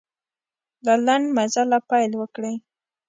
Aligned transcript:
له 0.85 0.93
لنډ 1.05 1.25
مزله 1.37 1.79
پیل 1.89 2.11
وکړئ. 2.17 2.55